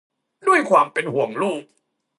[0.47, 1.63] ด้วยความเป็นห่วงลูก